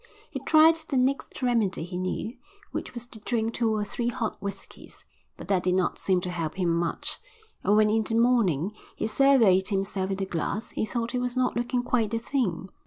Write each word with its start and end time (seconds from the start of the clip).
He 0.31 0.39
tried 0.39 0.77
the 0.77 0.97
next 0.97 1.43
remedy 1.43 1.83
he 1.83 1.95
knew, 1.99 2.35
which 2.71 2.95
was 2.95 3.05
to 3.05 3.19
drink 3.19 3.53
two 3.53 3.71
or 3.75 3.83
three 3.85 4.07
hot 4.07 4.35
whiskies, 4.41 5.05
but 5.37 5.47
that 5.49 5.61
did 5.61 5.75
not 5.75 5.99
seem 5.99 6.21
to 6.21 6.31
help 6.31 6.55
him 6.55 6.75
much, 6.75 7.19
and 7.63 7.77
when 7.77 7.91
in 7.91 8.01
the 8.01 8.15
morning 8.15 8.71
he 8.95 9.05
surveyed 9.05 9.67
himself 9.67 10.09
in 10.09 10.15
the 10.15 10.25
glass 10.25 10.71
he 10.71 10.85
thought 10.85 11.11
he 11.11 11.19
was 11.19 11.37
not 11.37 11.55
looking 11.55 11.83
quite 11.83 12.09
the 12.09 12.17
thing. 12.17 12.69